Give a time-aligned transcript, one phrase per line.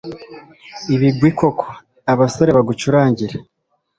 [0.93, 1.67] ibigwi koko,
[2.11, 3.35] abasore bagucurangire